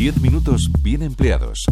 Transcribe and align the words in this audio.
10 0.00 0.22
minutos 0.22 0.70
bien 0.82 1.02
empleados. 1.02 1.66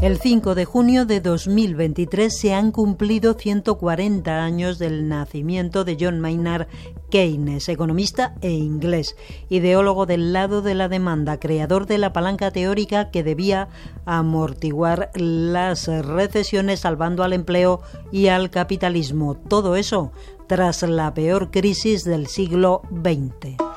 El 0.00 0.16
5 0.16 0.54
de 0.54 0.64
junio 0.64 1.04
de 1.04 1.20
2023 1.20 2.34
se 2.34 2.54
han 2.54 2.72
cumplido 2.72 3.34
140 3.34 4.42
años 4.42 4.78
del 4.78 5.06
nacimiento 5.06 5.84
de 5.84 5.98
John 6.00 6.18
Maynard 6.18 6.66
Keynes, 7.10 7.68
economista 7.68 8.36
e 8.40 8.52
inglés, 8.52 9.16
ideólogo 9.50 10.06
del 10.06 10.32
lado 10.32 10.62
de 10.62 10.74
la 10.74 10.88
demanda, 10.88 11.38
creador 11.38 11.84
de 11.84 11.98
la 11.98 12.14
palanca 12.14 12.52
teórica 12.52 13.10
que 13.10 13.22
debía 13.22 13.68
amortiguar 14.06 15.10
las 15.14 15.88
recesiones 15.88 16.80
salvando 16.80 17.22
al 17.22 17.34
empleo 17.34 17.82
y 18.10 18.28
al 18.28 18.48
capitalismo. 18.48 19.34
Todo 19.34 19.76
eso 19.76 20.10
tras 20.46 20.82
la 20.84 21.12
peor 21.12 21.50
crisis 21.50 22.04
del 22.04 22.28
siglo 22.28 22.80
XX. 22.90 23.67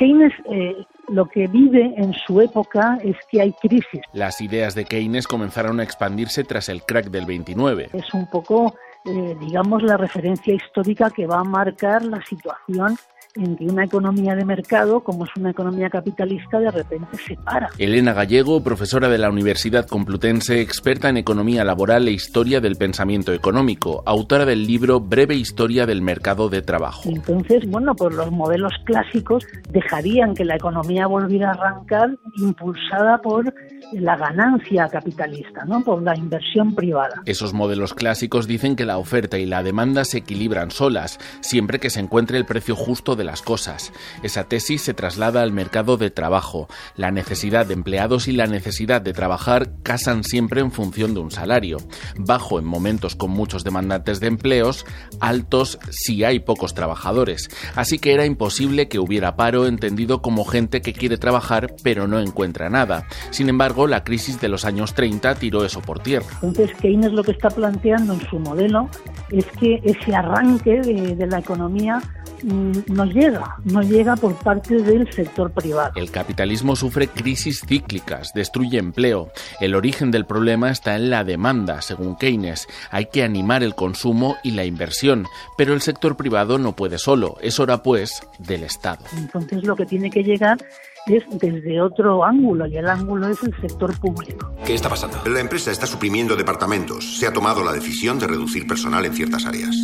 Keynes 0.00 0.32
eh, 0.50 0.86
lo 1.08 1.26
que 1.26 1.46
vive 1.46 1.92
en 1.98 2.14
su 2.14 2.40
época 2.40 2.98
es 3.04 3.16
que 3.30 3.42
hay 3.42 3.52
crisis. 3.60 4.00
Las 4.14 4.40
ideas 4.40 4.74
de 4.74 4.86
Keynes 4.86 5.28
comenzaron 5.28 5.78
a 5.78 5.82
expandirse 5.82 6.42
tras 6.42 6.70
el 6.70 6.82
crack 6.84 7.10
del 7.10 7.26
29. 7.26 7.90
Es 7.92 8.14
un 8.14 8.26
poco, 8.30 8.74
eh, 9.04 9.36
digamos, 9.38 9.82
la 9.82 9.98
referencia 9.98 10.54
histórica 10.54 11.10
que 11.10 11.26
va 11.26 11.40
a 11.40 11.44
marcar 11.44 12.02
la 12.02 12.22
situación 12.22 12.96
en 13.36 13.56
que 13.56 13.64
una 13.64 13.84
economía 13.84 14.34
de 14.34 14.44
mercado, 14.44 15.00
como 15.00 15.24
es 15.24 15.30
una 15.36 15.50
economía 15.50 15.88
capitalista, 15.90 16.58
de 16.58 16.70
repente 16.70 17.16
se 17.16 17.36
para. 17.36 17.70
Elena 17.78 18.12
Gallego, 18.12 18.62
profesora 18.62 19.08
de 19.08 19.18
la 19.18 19.30
Universidad 19.30 19.86
Complutense, 19.86 20.60
experta 20.60 21.08
en 21.08 21.16
economía 21.16 21.64
laboral 21.64 22.08
e 22.08 22.12
historia 22.12 22.60
del 22.60 22.76
pensamiento 22.76 23.32
económico, 23.32 24.02
autora 24.06 24.44
del 24.44 24.66
libro 24.66 25.00
Breve 25.00 25.34
Historia 25.34 25.86
del 25.86 26.02
Mercado 26.02 26.48
de 26.48 26.62
Trabajo. 26.62 27.02
Entonces, 27.08 27.68
bueno, 27.68 27.94
pues 27.94 28.14
los 28.14 28.30
modelos 28.30 28.72
clásicos 28.84 29.46
dejarían 29.70 30.34
que 30.34 30.44
la 30.44 30.56
economía 30.56 31.06
volviera 31.06 31.50
a 31.50 31.52
arrancar 31.52 32.16
impulsada 32.36 33.18
por 33.18 33.52
la 33.92 34.16
ganancia 34.16 34.88
capitalista, 34.88 35.64
¿no? 35.64 35.82
por 35.82 36.02
la 36.02 36.16
inversión 36.16 36.74
privada. 36.74 37.22
Esos 37.26 37.52
modelos 37.52 37.94
clásicos 37.94 38.46
dicen 38.46 38.76
que 38.76 38.84
la 38.84 38.98
oferta 38.98 39.38
y 39.38 39.46
la 39.46 39.62
demanda 39.62 40.04
se 40.04 40.18
equilibran 40.18 40.70
solas, 40.70 41.18
siempre 41.40 41.78
que 41.78 41.90
se 41.90 42.00
encuentre 42.00 42.38
el 42.38 42.44
precio 42.44 42.76
justo 42.76 43.16
de 43.16 43.19
las 43.24 43.42
cosas. 43.42 43.92
Esa 44.22 44.44
tesis 44.44 44.82
se 44.82 44.94
traslada 44.94 45.42
al 45.42 45.52
mercado 45.52 45.96
de 45.96 46.10
trabajo. 46.10 46.68
La 46.96 47.10
necesidad 47.10 47.66
de 47.66 47.74
empleados 47.74 48.28
y 48.28 48.32
la 48.32 48.46
necesidad 48.46 49.02
de 49.02 49.12
trabajar 49.12 49.72
casan 49.82 50.24
siempre 50.24 50.60
en 50.60 50.72
función 50.72 51.14
de 51.14 51.20
un 51.20 51.30
salario. 51.30 51.78
Bajo 52.16 52.58
en 52.58 52.64
momentos 52.64 53.16
con 53.16 53.30
muchos 53.30 53.64
demandantes 53.64 54.20
de 54.20 54.28
empleos, 54.28 54.86
altos 55.20 55.78
si 55.90 56.24
hay 56.24 56.40
pocos 56.40 56.74
trabajadores. 56.74 57.48
Así 57.74 57.98
que 57.98 58.14
era 58.14 58.26
imposible 58.26 58.88
que 58.88 58.98
hubiera 58.98 59.36
paro 59.36 59.66
entendido 59.66 60.22
como 60.22 60.44
gente 60.44 60.80
que 60.80 60.92
quiere 60.92 61.18
trabajar 61.18 61.74
pero 61.82 62.06
no 62.06 62.18
encuentra 62.20 62.68
nada. 62.70 63.06
Sin 63.30 63.48
embargo, 63.48 63.86
la 63.86 64.04
crisis 64.04 64.40
de 64.40 64.48
los 64.48 64.64
años 64.64 64.94
30 64.94 65.34
tiró 65.36 65.64
eso 65.64 65.80
por 65.80 66.00
tierra. 66.00 66.26
Entonces, 66.42 66.76
Keynes 66.80 67.12
lo 67.12 67.22
que 67.22 67.32
está 67.32 67.48
planteando 67.48 68.14
en 68.14 68.20
su 68.28 68.38
modelo 68.38 68.88
es 69.30 69.46
que 69.58 69.80
ese 69.84 70.14
arranque 70.14 70.80
de, 70.80 71.16
de 71.16 71.26
la 71.26 71.38
economía 71.38 72.00
no 72.42 73.04
llega, 73.04 73.56
no 73.64 73.82
llega 73.82 74.16
por 74.16 74.34
parte 74.36 74.76
del 74.82 75.10
sector 75.12 75.50
privado. 75.50 75.92
El 75.96 76.10
capitalismo 76.10 76.76
sufre 76.76 77.08
crisis 77.08 77.62
cíclicas, 77.66 78.32
destruye 78.34 78.78
empleo. 78.78 79.30
El 79.60 79.74
origen 79.74 80.10
del 80.10 80.26
problema 80.26 80.70
está 80.70 80.96
en 80.96 81.10
la 81.10 81.24
demanda, 81.24 81.82
según 81.82 82.16
Keynes. 82.16 82.66
Hay 82.90 83.06
que 83.06 83.22
animar 83.22 83.62
el 83.62 83.74
consumo 83.74 84.36
y 84.42 84.52
la 84.52 84.64
inversión, 84.64 85.26
pero 85.56 85.74
el 85.74 85.80
sector 85.80 86.16
privado 86.16 86.58
no 86.58 86.74
puede 86.76 86.98
solo. 86.98 87.36
Es 87.40 87.60
hora, 87.60 87.82
pues, 87.82 88.22
del 88.38 88.64
Estado. 88.64 89.04
Entonces 89.16 89.64
lo 89.64 89.76
que 89.76 89.86
tiene 89.86 90.10
que 90.10 90.22
llegar 90.22 90.58
es 91.06 91.24
desde 91.40 91.80
otro 91.80 92.24
ángulo 92.24 92.66
y 92.66 92.76
el 92.76 92.88
ángulo 92.88 93.28
es 93.28 93.42
el 93.42 93.54
sector 93.60 93.98
público. 93.98 94.54
¿Qué 94.64 94.74
está 94.74 94.88
pasando? 94.88 95.18
La 95.26 95.40
empresa 95.40 95.70
está 95.70 95.86
suprimiendo 95.86 96.36
departamentos. 96.36 97.18
Se 97.18 97.26
ha 97.26 97.32
tomado 97.32 97.64
la 97.64 97.72
decisión 97.72 98.18
de 98.18 98.26
reducir 98.26 98.66
personal 98.66 99.04
en 99.04 99.14
ciertas 99.14 99.46
áreas. 99.46 99.74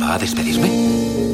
¿Va 0.00 0.14
a 0.14 0.18
despedirme? 0.18 1.33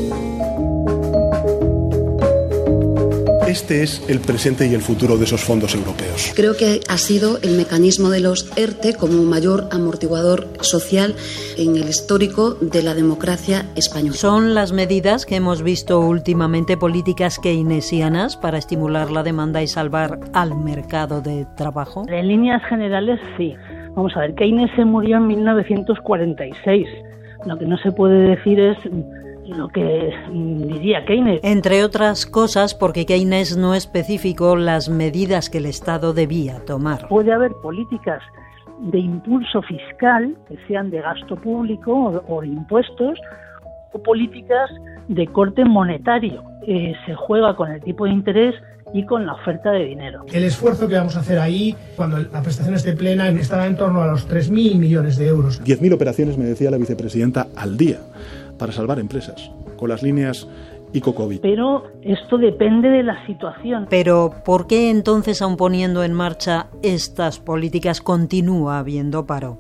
Este 3.51 3.83
es 3.83 4.09
el 4.09 4.21
presente 4.21 4.69
y 4.69 4.75
el 4.75 4.81
futuro 4.81 5.17
de 5.17 5.25
esos 5.25 5.43
fondos 5.43 5.75
europeos. 5.75 6.33
Creo 6.37 6.57
que 6.57 6.79
ha 6.89 6.97
sido 6.97 7.39
el 7.43 7.57
mecanismo 7.57 8.09
de 8.09 8.21
los 8.21 8.57
ERTE 8.57 8.95
como 8.95 9.25
mayor 9.25 9.69
amortiguador 9.73 10.47
social 10.61 11.17
en 11.59 11.75
el 11.75 11.89
histórico 11.89 12.55
de 12.55 12.85
la 12.85 12.95
democracia 12.95 13.67
española. 13.75 14.15
Son 14.15 14.55
las 14.55 14.71
medidas 14.73 15.27
que 15.27 15.35
hemos 15.35 15.65
visto 15.65 15.99
últimamente 15.99 16.77
políticas 16.77 17.41
keynesianas 17.41 18.37
para 18.37 18.57
estimular 18.57 19.11
la 19.11 19.25
demanda 19.25 19.61
y 19.63 19.67
salvar 19.67 20.21
al 20.33 20.55
mercado 20.55 21.21
de 21.21 21.45
trabajo. 21.57 22.05
En 22.07 22.29
líneas 22.29 22.63
generales, 22.69 23.19
sí. 23.37 23.57
Vamos 23.97 24.17
a 24.17 24.21
ver, 24.21 24.35
Keynes 24.37 24.71
se 24.77 24.85
murió 24.85 25.17
en 25.17 25.27
1946. 25.27 26.87
Lo 27.47 27.59
que 27.59 27.67
no 27.67 27.77
se 27.79 27.91
puede 27.91 28.29
decir 28.29 28.61
es 28.61 28.79
lo 29.57 29.69
que 29.69 30.13
mm, 30.31 30.67
diría 30.67 31.05
Keynes. 31.05 31.41
Entre 31.43 31.85
otras 31.85 32.27
cosas, 32.27 32.75
porque 32.75 33.07
Keynes 33.07 33.57
no 33.57 33.75
especificó 33.75 34.57
las 34.57 34.89
medidas 34.89 35.51
que 35.51 35.59
el 35.59 35.67
Estado 35.67 36.13
debía 36.13 36.65
tomar. 36.65 37.09
Puede 37.09 37.33
haber 37.33 37.53
políticas 37.63 38.23
de 38.81 38.99
impulso 38.99 39.63
fiscal, 39.63 40.37
que 40.49 40.57
sean 40.67 40.91
de 40.91 41.01
gasto 41.01 41.37
público 41.37 42.23
o, 42.27 42.41
de 42.41 42.49
impuestos, 42.49 43.19
o 43.93 44.03
políticas 44.03 44.71
de 45.09 45.27
corte 45.27 45.65
monetario. 45.65 46.43
Eh, 46.67 46.95
se 47.07 47.15
juega 47.15 47.55
con 47.57 47.71
el 47.71 47.83
tipo 47.83 48.05
de 48.05 48.13
interés 48.13 48.55
y 48.93 49.05
con 49.05 49.27
la 49.27 49.35
oferta 49.35 49.71
de 49.71 49.85
dinero. 49.85 50.25
El 50.33 50.45
esfuerzo 50.45 50.89
que 50.89 50.97
vamos 50.97 51.17
a 51.17 51.21
hacer 51.21 51.39
ahí, 51.39 51.77
cuando 51.97 52.19
la 52.19 52.43
prestación 52.43 52.75
esté 52.75 52.95
plena, 52.95 53.29
estará 53.29 53.67
en 53.67 53.77
torno 53.77 54.03
a 54.03 54.07
los 54.07 54.29
3.000 54.29 54.77
millones 54.77 55.17
de 55.17 55.29
euros. 55.29 55.63
10.000 55.63 55.95
operaciones, 55.95 56.39
me 56.39 56.45
decía 56.45 56.71
la 56.71 56.79
vicepresidenta, 56.79 57.49
al 57.57 57.77
día 57.77 57.99
para 58.61 58.73
salvar 58.73 59.01
empresas, 59.01 59.51
con 59.77 59.89
las 59.89 60.03
líneas 60.03 60.47
ICO-COVID. 60.93 61.41
Pero 61.41 61.85
esto 62.03 62.37
depende 62.37 62.89
de 62.89 63.03
la 63.03 63.25
situación. 63.27 63.87
Pero 63.89 64.31
¿por 64.45 64.67
qué 64.67 64.91
entonces, 64.91 65.41
aun 65.41 65.57
poniendo 65.57 66.05
en 66.05 66.13
marcha 66.13 66.69
estas 66.83 67.39
políticas, 67.39 68.01
continúa 68.01 68.79
habiendo 68.79 69.27
paro? 69.27 69.59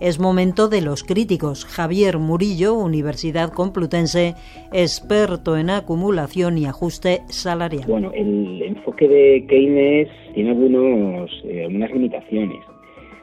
Es 0.00 0.18
momento 0.18 0.68
de 0.68 0.80
los 0.80 1.04
críticos. 1.04 1.66
Javier 1.66 2.18
Murillo, 2.18 2.74
Universidad 2.74 3.52
Complutense, 3.52 4.34
experto 4.72 5.58
en 5.58 5.68
acumulación 5.68 6.56
y 6.58 6.64
ajuste 6.64 7.20
salarial. 7.28 7.84
Bueno, 7.86 8.10
el 8.14 8.62
enfoque 8.62 9.06
de 9.06 9.46
Keynes 9.46 10.08
tiene 10.34 10.50
algunos, 10.50 11.30
eh, 11.44 11.66
algunas 11.66 11.90
limitaciones. 11.92 12.64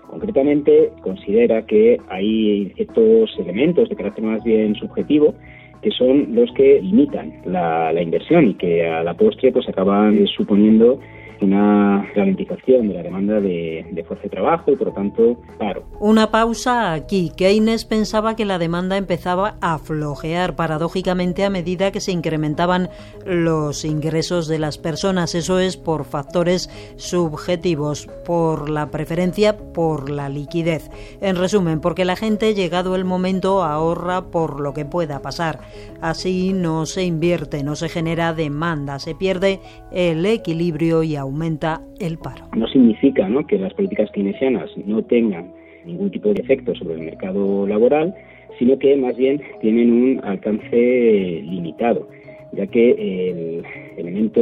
Concretamente, 0.10 0.92
considera 1.02 1.66
que 1.66 2.00
hay 2.10 2.72
ciertos 2.76 3.38
elementos 3.40 3.90
de 3.90 3.96
carácter 3.96 4.24
más 4.24 4.44
bien 4.44 4.76
subjetivo 4.76 5.34
que 5.82 5.92
son 5.92 6.34
los 6.34 6.52
que 6.54 6.82
limitan 6.82 7.34
la, 7.46 7.94
inversión 8.02 8.48
y 8.48 8.54
que 8.56 8.88
a 8.88 9.04
la 9.04 9.14
postre 9.14 9.52
pues 9.52 9.68
acaban 9.70 10.26
suponiendo 10.28 11.00
una 11.42 12.10
ralentización 12.16 12.88
de 12.90 12.94
la 12.94 13.04
demanda 13.04 13.40
de, 13.40 14.06
fuerza 14.08 14.24
de 14.24 14.30
trabajo 14.30 14.72
y 14.72 14.76
por 14.76 14.88
lo 14.88 14.94
tanto 14.94 15.38
paro. 15.58 15.84
Una 16.00 16.32
pausa 16.32 16.94
aquí. 16.94 17.32
Keynes 17.36 17.86
pensaba 17.86 18.36
que 18.36 18.46
la 18.46 18.58
demanda 18.58 18.98
empezaba 18.98 19.56
a 19.62 19.78
flojear 19.78 20.56
paradójicamente 20.56 21.44
a 21.44 21.50
medida 21.50 21.92
que 21.92 22.02
se 22.02 22.12
incrementaban 22.12 22.90
los 23.26 23.86
ingresos 23.86 24.48
de 24.48 24.60
las 24.60 24.78
personas. 24.78 25.36
Eso 25.36 25.60
es 25.60 25.78
por 25.78 26.06
factores 26.06 26.70
subjetivos, 26.96 28.08
por 28.26 28.70
la 28.70 28.90
preferencia 28.92 29.58
por 29.58 30.10
la 30.10 30.30
liquidez. 30.30 30.90
En 31.22 31.36
resumen, 31.36 31.80
porque 31.80 32.06
la 32.06 32.16
gente, 32.16 32.54
llegado 32.54 32.96
el 32.96 33.06
momento, 33.06 33.64
ahorra 33.64 34.32
por 34.32 34.60
lo 34.60 34.74
que 34.74 34.86
pueda 34.86 35.22
pasar. 35.22 35.60
Así 36.02 36.54
no 36.54 36.86
se 36.86 37.04
invierte, 37.04 37.64
no 37.64 37.76
se 37.76 37.90
genera 37.90 38.34
demanda, 38.34 39.00
se 39.00 39.16
pierde 39.16 39.62
el 39.92 40.26
equilibrio 40.26 41.04
y 41.04 41.16
aumenta 41.28 41.82
el 42.00 42.18
paro. 42.18 42.46
No 42.56 42.68
significa 42.68 43.28
que 43.48 43.58
las 43.58 43.74
políticas 43.74 44.10
keynesianas 44.12 44.70
no 44.86 45.04
tengan 45.04 45.52
ningún 45.86 46.12
tipo 46.12 46.34
de 46.34 46.42
efecto 46.42 46.76
sobre 46.76 46.96
el 46.96 47.02
mercado 47.02 47.68
laboral, 47.68 48.14
sino 48.58 48.78
que 48.80 48.96
más 48.96 49.16
bien 49.16 49.42
tienen 49.62 49.92
un 49.92 50.22
alcance 50.24 51.42
limitado, 51.44 52.08
ya 52.54 52.68
que 52.68 52.92
el 52.92 53.64
elemento 53.98 54.42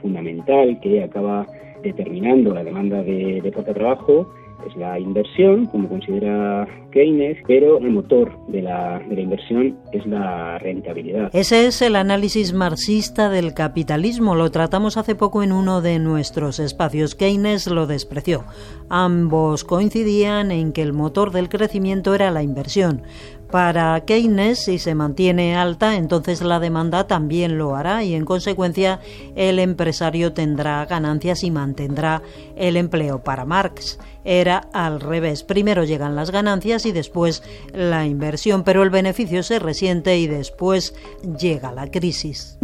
fundamental 0.00 0.78
que 0.80 1.02
acaba 1.02 1.46
determinando 1.82 2.54
la 2.54 2.64
demanda 2.64 3.02
de, 3.02 3.40
de 3.40 3.50
de 3.50 3.74
trabajo 3.74 4.28
es 4.66 4.76
la 4.76 4.98
inversión, 4.98 5.66
como 5.66 5.88
considera 5.88 6.66
Keynes, 6.90 7.38
pero 7.46 7.78
el 7.78 7.90
motor 7.90 8.32
de 8.48 8.62
la, 8.62 8.98
de 9.08 9.14
la 9.14 9.20
inversión 9.20 9.76
es 9.92 10.06
la 10.06 10.58
rentabilidad. 10.58 11.30
Ese 11.32 11.66
es 11.66 11.82
el 11.82 11.96
análisis 11.96 12.52
marxista 12.52 13.28
del 13.28 13.54
capitalismo. 13.54 14.34
Lo 14.34 14.50
tratamos 14.50 14.96
hace 14.96 15.14
poco 15.14 15.42
en 15.42 15.52
uno 15.52 15.80
de 15.80 15.98
nuestros 15.98 16.58
espacios. 16.58 17.14
Keynes 17.14 17.66
lo 17.66 17.86
despreció. 17.86 18.44
Ambos 18.88 19.64
coincidían 19.64 20.50
en 20.50 20.72
que 20.72 20.82
el 20.82 20.92
motor 20.92 21.30
del 21.30 21.48
crecimiento 21.48 22.14
era 22.14 22.30
la 22.30 22.42
inversión. 22.42 23.02
Para 23.50 23.98
Keynes, 24.04 24.58
si 24.58 24.76
se 24.76 24.94
mantiene 24.94 25.56
alta, 25.56 25.96
entonces 25.96 26.42
la 26.42 26.60
demanda 26.60 27.06
también 27.06 27.56
lo 27.56 27.76
hará 27.76 28.04
y 28.04 28.14
en 28.14 28.26
consecuencia 28.26 29.00
el 29.36 29.58
empresario 29.58 30.34
tendrá 30.34 30.84
ganancias 30.84 31.42
y 31.44 31.50
mantendrá 31.50 32.20
el 32.56 32.76
empleo. 32.76 33.22
Para 33.24 33.46
Marx 33.46 33.98
era 34.22 34.60
al 34.74 35.00
revés. 35.00 35.44
Primero 35.44 35.84
llegan 35.84 36.14
las 36.14 36.30
ganancias 36.30 36.84
y 36.84 36.92
después 36.92 37.42
la 37.72 38.06
inversión, 38.06 38.64
pero 38.64 38.82
el 38.82 38.90
beneficio 38.90 39.42
se 39.42 39.58
resiente 39.58 40.18
y 40.18 40.26
después 40.26 40.94
llega 41.40 41.72
la 41.72 41.90
crisis. 41.90 42.58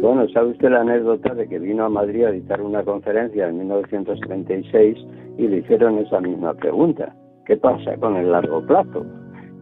Bueno, 0.00 0.28
sabe 0.34 0.50
usted 0.50 0.70
la 0.70 0.80
anécdota 0.80 1.32
de 1.32 1.46
que 1.46 1.60
vino 1.60 1.84
a 1.84 1.88
Madrid 1.88 2.24
a 2.24 2.32
dictar 2.32 2.60
una 2.60 2.82
conferencia 2.82 3.46
en 3.48 3.58
1936 3.58 4.98
y 5.38 5.46
le 5.46 5.58
hicieron 5.58 5.98
esa 5.98 6.20
misma 6.20 6.54
pregunta 6.54 7.14
¿qué 7.46 7.56
pasa 7.56 7.96
con 7.98 8.16
el 8.16 8.30
largo 8.30 8.64
plazo? 8.66 9.04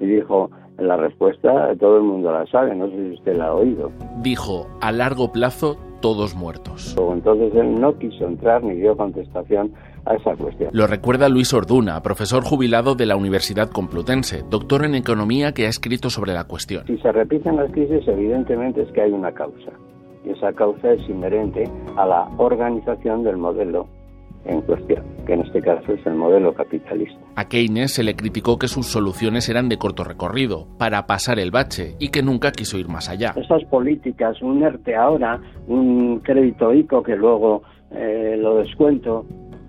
Y 0.01 0.07
dijo, 0.07 0.51
la 0.79 0.97
respuesta 0.97 1.75
todo 1.79 1.97
el 1.99 2.03
mundo 2.03 2.33
la 2.33 2.47
sabe, 2.47 2.75
no 2.75 2.89
sé 2.89 2.97
si 2.97 3.15
usted 3.15 3.37
la 3.37 3.49
ha 3.49 3.55
oído. 3.55 3.91
Dijo, 4.23 4.67
a 4.81 4.93
largo 4.93 5.33
plazo 5.33 5.77
todos 6.01 6.35
muertos. 6.35 6.97
Entonces 6.99 7.55
él 7.55 7.81
no 7.81 7.97
quiso 7.99 8.27
entrar 8.27 8.63
ni 8.63 8.75
dio 8.75 8.97
contestación 8.97 9.73
a 10.05 10.15
esa 10.15 10.35
cuestión. 10.35 10.71
Lo 10.73 10.87
recuerda 10.87 11.29
Luis 11.29 11.55
Orduna, 11.55 12.03
profesor 12.03 12.43
jubilado 12.43 12.95
de 12.97 13.07
la 13.07 13.17
Universidad 13.17 13.71
Complutense, 13.71 14.43
doctor 14.51 14.85
en 14.85 14.97
economía 14.97 15.53
que 15.53 15.67
ha 15.67 15.69
escrito 15.69 16.11
sobre 16.11 16.35
la 16.35 16.45
cuestión. 16.45 16.85
Si 16.87 16.99
se 16.99 17.13
repiten 17.13 17.57
las 17.57 17.71
crisis, 17.71 18.07
evidentemente 18.09 18.83
es 18.83 18.91
que 18.93 19.03
hay 19.03 19.13
una 19.13 19.33
causa. 19.33 19.71
Y 20.25 20.31
esa 20.31 20.53
causa 20.53 20.93
es 20.93 21.09
inherente 21.09 21.65
a 21.97 22.05
la 22.05 22.29
organización 22.37 23.23
del 23.23 23.37
modelo 23.37 23.87
en 24.45 24.61
cuestión, 24.63 25.05
que 25.27 25.35
en 25.35 25.41
este 25.43 25.61
caso 25.61 25.93
es 25.93 26.05
el 26.07 26.15
modelo 26.15 26.53
capitalista. 26.53 27.19
A 27.37 27.49
Keynes 27.49 27.93
se 27.93 28.03
le 28.03 28.15
criticó 28.15 28.59
que 28.59 28.69
sus 28.69 28.87
soluciones 28.87 29.49
eran 29.49 29.69
de 29.69 29.79
corto 29.79 30.05
recorrido, 30.05 30.67
para 30.79 31.07
pasar 31.07 31.39
el 31.39 31.51
bache, 31.51 31.95
y 31.99 32.09
que 32.09 32.23
nunca 32.23 32.53
quiso 32.53 32.79
ir 32.79 32.89
más 32.89 33.09
allá. 33.09 33.35
Esas 33.37 33.65
políticas, 33.65 34.41
un 34.43 34.63
ERTE 34.63 34.97
ahora, 34.97 35.41
un 35.67 36.21
crédito 36.21 36.75
ICO 36.75 37.03
que 37.03 37.17
luego 37.17 37.63
eh, 37.91 38.37
lo 38.39 38.57
descuento, 38.57 39.27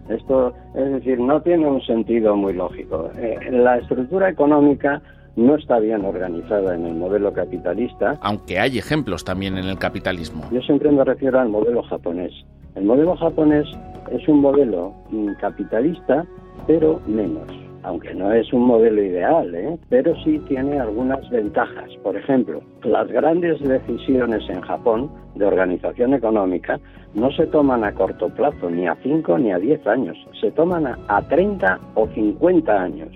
esto, 0.09 0.53
es 0.75 0.91
decir, 0.91 1.19
no 1.19 1.41
tiene 1.41 1.67
un 1.67 1.81
sentido 1.81 2.35
muy 2.35 2.53
lógico. 2.53 3.09
Eh, 3.17 3.37
la 3.51 3.77
estructura 3.77 4.29
económica 4.29 5.01
no 5.35 5.55
está 5.55 5.79
bien 5.79 6.05
organizada 6.05 6.75
en 6.75 6.85
el 6.85 6.95
modelo 6.95 7.33
capitalista. 7.33 8.17
Aunque 8.21 8.59
hay 8.59 8.77
ejemplos 8.77 9.23
también 9.23 9.57
en 9.57 9.65
el 9.65 9.77
capitalismo. 9.77 10.43
Yo 10.51 10.61
siempre 10.61 10.91
me 10.91 11.03
refiero 11.03 11.39
al 11.39 11.49
modelo 11.49 11.83
japonés. 11.83 12.33
El 12.75 12.85
modelo 12.85 13.15
japonés 13.15 13.67
es 14.11 14.27
un 14.27 14.41
modelo 14.41 14.93
capitalista, 15.39 16.25
pero 16.67 16.99
menos. 17.05 17.47
Aunque 17.83 18.15
no 18.15 18.31
es 18.31 18.51
un 18.53 18.65
modelo 18.65 19.03
ideal, 19.03 19.53
¿eh? 19.53 19.77
pero 19.89 20.15
sí 20.23 20.39
tiene 20.47 20.79
algunas 20.79 21.29
ventajas. 21.29 21.89
Por 22.01 22.15
ejemplo, 22.15 22.61
las 22.83 23.07
grandes 23.09 23.59
decisiones 23.59 24.41
en 24.49 24.61
Japón 24.61 25.11
de 25.35 25.45
organización 25.45 26.13
económica 26.13 26.79
no 27.13 27.29
se 27.31 27.45
toman 27.47 27.83
a 27.83 27.93
corto 27.93 28.29
plazo, 28.29 28.69
ni 28.69 28.87
a 28.87 28.95
5 29.03 29.37
ni 29.37 29.51
a 29.51 29.59
10 29.59 29.85
años, 29.85 30.17
se 30.39 30.49
toman 30.51 30.87
a, 30.87 30.97
a 31.09 31.21
30 31.23 31.79
o 31.95 32.07
50 32.07 32.71
años. 32.71 33.09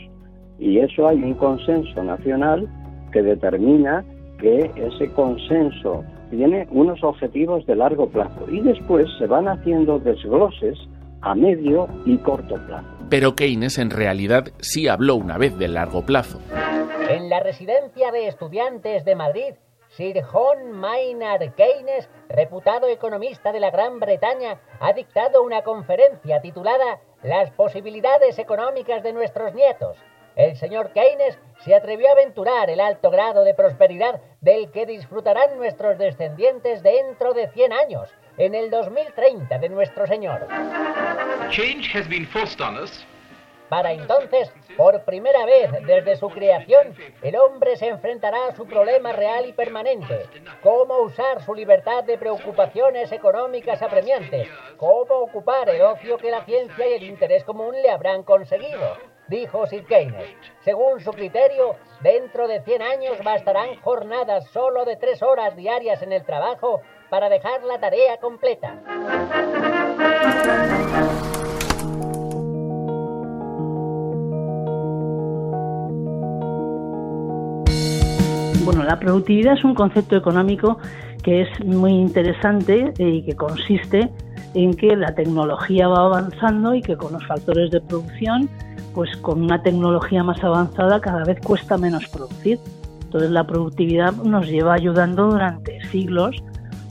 Y 0.59 0.79
eso 0.79 1.07
hay 1.07 1.23
un 1.23 1.35
consenso 1.35 2.03
nacional 2.03 2.67
que 3.13 3.23
determina 3.23 4.03
que 4.37 4.69
ese 4.75 5.09
consenso 5.13 6.03
tiene 6.29 6.67
unos 6.71 7.03
objetivos 7.03 7.65
de 7.65 7.75
largo 7.75 8.09
plazo 8.09 8.45
y 8.49 8.61
después 8.61 9.07
se 9.17 9.27
van 9.27 9.47
haciendo 9.47 9.99
desgloses 9.99 10.77
a 11.21 11.35
medio 11.35 11.87
y 12.05 12.17
corto 12.17 12.55
plazo. 12.67 12.87
Pero 13.09 13.35
Keynes 13.35 13.77
en 13.77 13.89
realidad 13.89 14.45
sí 14.59 14.87
habló 14.87 15.15
una 15.15 15.37
vez 15.37 15.57
de 15.57 15.67
largo 15.67 16.05
plazo. 16.05 16.39
En 17.09 17.29
la 17.29 17.39
residencia 17.39 18.11
de 18.11 18.27
estudiantes 18.27 19.05
de 19.05 19.15
Madrid, 19.15 19.53
Sir 19.89 20.21
John 20.23 20.71
Maynard 20.71 21.53
Keynes, 21.55 22.09
reputado 22.29 22.87
economista 22.87 23.51
de 23.51 23.61
la 23.61 23.71
Gran 23.71 23.99
Bretaña, 23.99 24.59
ha 24.79 24.93
dictado 24.93 25.41
una 25.41 25.61
conferencia 25.61 26.41
titulada 26.41 26.99
Las 27.23 27.51
posibilidades 27.51 28.37
económicas 28.37 29.01
de 29.03 29.13
nuestros 29.13 29.53
nietos 29.55 29.97
el 30.37 30.55
señor 30.55 30.91
Keynes 30.91 31.37
se 31.65 31.73
atrevió 31.73 32.07
a 32.09 32.11
aventurar 32.11 32.69
el 32.69 32.79
alto 32.79 33.09
grado 33.09 33.43
de 33.43 33.55
prosperidad 33.55 34.21
del 34.39 34.71
que 34.71 34.85
disfrutarán 34.85 35.57
nuestros 35.57 35.97
descendientes 35.97 36.83
dentro 36.83 37.33
de 37.33 37.47
100 37.49 37.73
años, 37.73 38.09
en 38.37 38.53
el 38.53 38.69
2030 38.69 39.57
de 39.57 39.69
nuestro 39.69 40.05
Señor. 40.05 40.47
Para 43.67 43.91
entonces, 43.91 44.53
por 44.77 45.03
primera 45.03 45.43
vez 45.45 45.71
desde 45.85 46.15
su 46.15 46.29
creación, 46.29 46.95
el 47.23 47.35
hombre 47.35 47.75
se 47.75 47.87
enfrentará 47.87 48.47
a 48.47 48.55
su 48.55 48.65
problema 48.65 49.11
real 49.11 49.47
y 49.47 49.53
permanente. 49.53 50.27
Cómo 50.61 50.99
usar 50.99 51.43
su 51.43 51.53
libertad 51.55 52.03
de 52.03 52.17
preocupaciones 52.17 53.11
económicas 53.11 53.81
apremiantes. 53.81 54.47
Cómo 54.77 55.15
ocupar 55.15 55.67
el 55.69 55.81
ocio 55.81 56.17
que 56.17 56.31
la 56.31 56.45
ciencia 56.45 56.87
y 56.87 56.93
el 56.93 57.03
interés 57.03 57.43
común 57.43 57.73
le 57.81 57.89
habrán 57.89 58.23
conseguido 58.23 59.16
dijo 59.27 59.63
Keynes. 59.87 60.35
Según 60.63 60.99
su 61.01 61.11
criterio, 61.11 61.75
dentro 62.01 62.47
de 62.47 62.61
100 62.61 62.81
años 62.81 63.23
bastarán 63.23 63.75
jornadas 63.81 64.45
solo 64.51 64.85
de 64.85 64.95
3 64.95 65.21
horas 65.23 65.55
diarias 65.55 66.01
en 66.01 66.13
el 66.13 66.23
trabajo 66.23 66.81
para 67.09 67.29
dejar 67.29 67.63
la 67.63 67.79
tarea 67.79 68.17
completa. 68.17 68.75
Bueno, 78.65 78.83
la 78.83 78.99
productividad 78.99 79.53
es 79.53 79.63
un 79.63 79.73
concepto 79.73 80.17
económico 80.17 80.77
que 81.23 81.41
es 81.41 81.65
muy 81.65 81.91
interesante 81.91 82.93
y 82.97 83.23
que 83.23 83.35
consiste 83.35 84.09
en 84.53 84.73
que 84.73 84.95
la 84.95 85.13
tecnología 85.15 85.87
va 85.87 86.05
avanzando 86.05 86.73
y 86.73 86.81
que 86.81 86.97
con 86.97 87.13
los 87.13 87.25
factores 87.27 87.71
de 87.71 87.81
producción 87.81 88.49
pues 88.97 89.15
con 89.17 89.43
una 89.43 89.61
tecnología 89.61 90.23
más 90.23 90.43
avanzada 90.43 90.99
cada 90.99 91.23
vez 91.23 91.37
cuesta 91.41 91.77
menos 91.77 92.07
producir. 92.07 92.57
Entonces 93.03 93.29
la 93.29 93.45
productividad 93.45 94.11
nos 94.13 94.47
lleva 94.47 94.73
ayudando 94.73 95.29
durante 95.29 95.79
siglos 95.91 96.35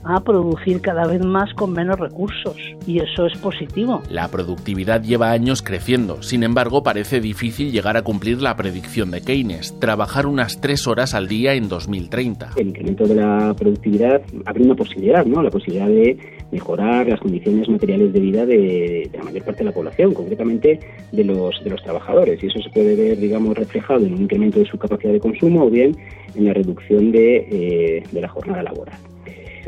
a 0.05 0.21
producir 0.21 0.81
cada 0.81 1.05
vez 1.09 1.21
más 1.25 1.53
con 1.55 1.73
menos 1.73 1.99
recursos 1.99 2.55
y 2.87 3.01
eso 3.01 3.27
es 3.27 3.37
positivo. 3.39 4.03
La 4.09 4.29
productividad 4.29 5.03
lleva 5.03 5.33
años 5.33 5.63
creciendo, 5.63 6.23
sin 6.23 6.45
embargo 6.45 6.85
parece 6.85 7.21
difícil 7.21 7.73
llegar 7.73 7.97
a 7.97 8.03
cumplir 8.03 8.41
la 8.41 8.55
predicción 8.55 9.11
de 9.11 9.23
Keynes, 9.23 9.77
trabajar 9.81 10.27
unas 10.27 10.61
tres 10.61 10.87
horas 10.87 11.13
al 11.13 11.27
día 11.27 11.55
en 11.55 11.69
2030. 11.69 12.51
El 12.55 12.69
incremento 12.69 13.05
de 13.05 13.17
la 13.17 13.53
productividad 13.59 14.23
abre 14.45 14.63
una 14.63 14.77
posibilidad, 14.77 15.27
¿no? 15.27 15.43
La 15.43 15.51
posibilidad 15.51 15.89
de 15.89 16.36
mejorar 16.53 17.09
las 17.09 17.21
condiciones 17.21 17.69
materiales 17.69 18.13
de 18.13 18.21
vida 18.21 18.47
de, 18.47 19.11
la 19.13 19.25
mayor 19.25 19.45
parte 19.45 19.59
de 19.59 19.65
la 19.65 19.73
población, 19.73 20.15
concretamente 20.15 20.79
de 21.13 21.25
los, 21.25 21.63
de 21.63 21.71
los 21.71 21.83
trabajadores. 21.83 22.43
Y 22.43 22.47
eso 22.47 22.61
se 22.61 22.71
puede 22.71 22.95
ver, 22.95 23.19
digamos, 23.19 23.57
reflejado 23.57 24.07
en 24.07 24.15
un 24.15 24.23
incremento 24.23 24.59
de 24.59 24.67
su 24.67 24.79
capacidad 24.79 25.13
de 25.13 25.21
consumo 25.21 25.65
o 25.65 25.71
bien 25.71 25.97
en 26.35 26.45
la 26.45 26.53
reducción 26.53 27.13
de, 27.13 27.49
eh, 27.51 28.03
de 28.11 28.21
la 28.21 28.29
jornada 28.29 28.63
laboral 28.63 28.99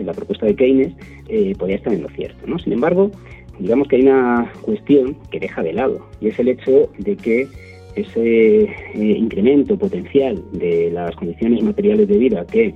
la 0.04 0.12
propuesta 0.12 0.46
de 0.46 0.54
Keynes 0.54 0.92
eh, 1.28 1.54
podría 1.58 1.76
estar 1.76 1.92
en 1.92 2.02
lo 2.02 2.08
cierto. 2.10 2.46
¿no? 2.46 2.58
Sin 2.58 2.72
embargo, 2.72 3.10
digamos 3.58 3.88
que 3.88 3.96
hay 3.96 4.02
una 4.02 4.52
cuestión 4.62 5.16
que 5.30 5.40
deja 5.40 5.62
de 5.62 5.72
lado 5.72 6.06
y 6.20 6.28
es 6.28 6.38
el 6.38 6.48
hecho 6.48 6.90
de 6.98 7.16
que 7.16 7.48
ese 7.96 8.62
eh, 8.62 8.68
incremento 8.94 9.76
potencial 9.76 10.42
de 10.52 10.90
las 10.92 11.14
condiciones 11.16 11.62
materiales 11.62 12.06
de 12.08 12.18
vida 12.18 12.46
que 12.46 12.74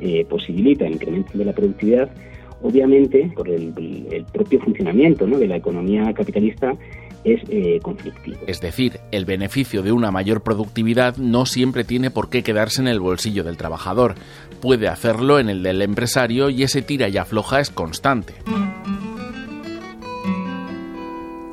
eh, 0.00 0.26
posibilita 0.28 0.86
el 0.86 0.94
incremento 0.94 1.38
de 1.38 1.44
la 1.44 1.52
productividad, 1.52 2.10
obviamente 2.62 3.32
por 3.34 3.48
el, 3.48 3.74
propio 4.32 4.60
funcionamiento 4.60 5.26
de 5.26 5.46
la 5.46 5.56
economía 5.56 6.12
capitalista 6.12 6.74
es 7.24 7.42
eh, 7.48 7.80
conflictivo. 7.82 8.38
Es 8.46 8.60
decir, 8.60 9.00
el 9.10 9.24
beneficio 9.24 9.82
de 9.82 9.92
una 9.92 10.10
mayor 10.10 10.42
productividad 10.42 11.16
no 11.16 11.44
siempre 11.44 11.84
tiene 11.84 12.10
por 12.10 12.28
qué 12.30 12.42
quedarse 12.42 12.80
en 12.80 12.88
el 12.88 13.00
bolsillo 13.00 13.42
del 13.42 13.56
trabajador. 13.56 14.14
Puede 14.60 14.88
hacerlo 14.88 15.38
en 15.38 15.48
el 15.48 15.62
del 15.62 15.82
empresario 15.82 16.50
y 16.50 16.62
ese 16.62 16.82
tira 16.82 17.08
y 17.08 17.16
afloja 17.16 17.60
es 17.60 17.70
constante. 17.70 18.34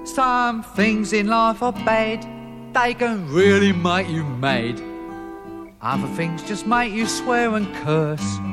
Some 0.03 0.63
things 0.75 1.12
in 1.12 1.27
life 1.27 1.63
are 1.63 1.74
bad, 1.86 2.22
they 2.74 2.93
can 2.93 3.27
really 3.33 3.74
make 3.74 4.07
you 4.07 4.24
mad. 4.24 4.79
Other 5.81 6.07
things 6.15 6.43
just 6.48 6.67
make 6.67 6.93
you 6.93 7.07
swear 7.07 7.55
and 7.55 7.67
curse. 7.83 8.52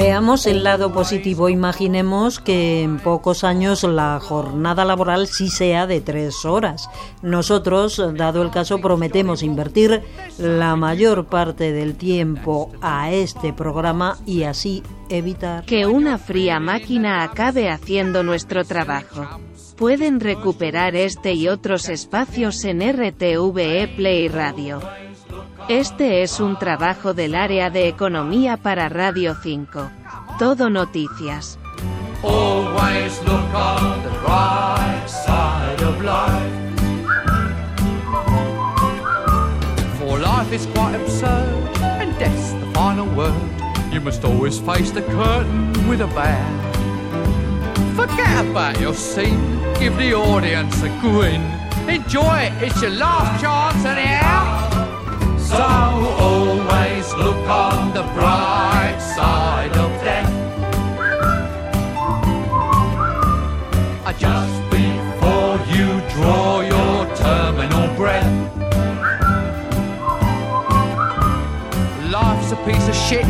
Veamos 0.00 0.46
el 0.46 0.64
lado 0.64 0.94
positivo. 0.94 1.50
Imaginemos 1.50 2.40
que 2.40 2.80
en 2.80 3.00
pocos 3.00 3.44
años 3.44 3.82
la 3.84 4.18
jornada 4.18 4.86
laboral 4.86 5.26
sí 5.26 5.50
sea 5.50 5.86
de 5.86 6.00
tres 6.00 6.46
horas. 6.46 6.88
Nosotros, 7.20 8.02
dado 8.14 8.40
el 8.40 8.50
caso, 8.50 8.78
prometemos 8.78 9.42
invertir 9.42 10.00
la 10.38 10.74
mayor 10.74 11.26
parte 11.26 11.72
del 11.72 11.96
tiempo 11.96 12.72
a 12.80 13.12
este 13.12 13.52
programa 13.52 14.16
y 14.24 14.44
así 14.44 14.82
evitar 15.10 15.66
que 15.66 15.86
una 15.86 16.16
fría 16.16 16.60
máquina 16.60 17.22
acabe 17.22 17.68
haciendo 17.68 18.22
nuestro 18.22 18.64
trabajo. 18.64 19.28
Pueden 19.76 20.20
recuperar 20.20 20.96
este 20.96 21.34
y 21.34 21.48
otros 21.48 21.90
espacios 21.90 22.64
en 22.64 22.80
RTVE 22.80 23.88
Play 23.96 24.28
Radio. 24.28 24.80
Este 25.70 26.24
es 26.24 26.40
un 26.40 26.58
trabajo 26.58 27.14
del 27.14 27.36
área 27.36 27.70
de 27.70 27.86
economía 27.86 28.56
para 28.56 28.88
Radio 28.88 29.36
5. 29.40 29.88
Todo 30.36 30.68
noticias. 30.68 31.60
Always 32.24 33.22
look 33.22 33.54
on 33.54 34.02
the 34.02 34.10
right 34.26 35.08
side 35.08 35.80
of 35.84 36.02
life. 36.02 36.50
For 40.00 40.18
life 40.18 40.52
is 40.52 40.66
quite 40.74 40.96
absurd, 40.96 41.54
and 42.00 42.18
death's 42.18 42.52
the 42.54 42.66
final 42.74 43.06
word. 43.14 43.32
You 43.92 44.00
must 44.00 44.24
always 44.24 44.58
face 44.58 44.90
the 44.90 45.02
curtain 45.02 45.70
with 45.88 46.00
a 46.00 46.08
bow. 46.08 46.46
Forget 47.94 48.44
about 48.44 48.80
your 48.80 48.94
scene, 48.94 49.60
give 49.78 49.96
the 49.96 50.14
audience 50.14 50.82
a 50.82 50.88
grin. 51.00 51.42
Enjoy 51.88 52.40
it, 52.40 52.52
it's 52.60 52.82
your 52.82 52.90
last 52.90 53.40
chance 53.40 53.84
anyhow. 53.84 54.56
So 54.56 54.59
shit 73.10 73.26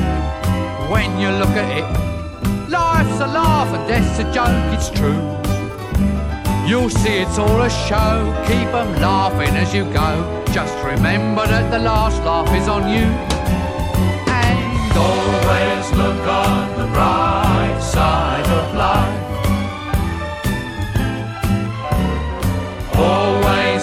when 0.93 1.19
you 1.19 1.31
look 1.41 1.57
at 1.57 1.69
it. 1.81 1.87
Life's 2.69 3.19
a 3.21 3.27
laugh 3.27 3.73
and 3.75 3.89
death's 3.89 4.19
a 4.19 4.27
joke, 4.31 4.67
it's 4.77 4.91
true. 4.91 5.23
You'll 6.69 6.91
see 6.91 7.17
it's 7.25 7.39
all 7.39 7.63
a 7.63 7.71
show, 7.89 8.15
keep 8.47 8.71
'em 8.81 8.91
laughing 9.01 9.55
as 9.63 9.73
you 9.77 9.85
go. 10.03 10.11
Just 10.53 10.77
remember 10.93 11.47
that 11.47 11.67
the 11.71 11.79
last 11.79 12.19
laugh 12.29 12.53
is 12.61 12.69
on 12.69 12.83
you. 12.95 13.07
And 14.45 14.93
always 15.09 15.87
look 16.03 16.25
on 16.45 16.65
the 16.81 16.89
bright 16.97 17.81
side 17.95 18.49
of 18.59 18.67
life. 18.85 19.19
Always 23.09 23.80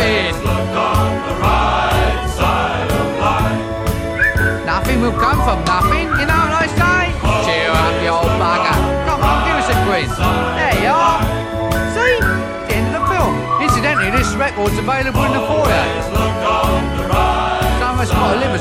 Nothing. 0.00 0.32
look 0.48 0.72
on 0.80 1.12
the 1.28 1.34
right 1.44 2.24
side 2.32 2.88
of 2.88 3.08
life. 3.20 4.64
Nothing 4.64 4.98
will 5.02 5.12
come 5.12 5.38
from 5.44 5.60
nothing, 5.68 6.08
you 6.16 6.24
know 6.24 6.40
what 6.40 6.56
I 6.56 6.66
say? 6.72 7.12
Cheer 7.44 7.68
up, 7.68 7.94
you 8.00 8.08
old 8.08 8.32
bugger. 8.40 8.76
Come 9.04 9.20
on, 9.20 9.36
give 9.44 9.60
us 9.60 9.68
a 9.68 9.76
grin. 9.84 10.08
There 10.56 10.78
you 10.80 10.92
are. 10.96 11.20
See? 11.92 12.16
The 12.16 12.74
end 12.80 12.88
of 12.88 12.96
the 12.96 13.04
film. 13.12 13.34
Incidentally, 13.60 14.10
this 14.16 14.32
record's 14.40 14.78
available 14.78 15.20
in 15.28 15.32
the 15.36 15.44
foyer. 15.44 15.84
Some 17.76 17.92
of 17.92 18.00
us 18.00 18.10
got 18.10 18.32
to 18.32 18.38
live 18.40 18.54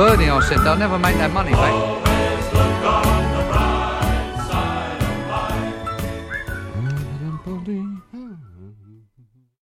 Bernie, 0.00 0.30
I 0.30 0.40
said, 0.40 0.60
they'll 0.60 0.78
never 0.78 0.98
make 0.98 1.16
that 1.16 1.30
money 1.30 1.52
back. 1.52 1.74
Oh. 1.74 2.09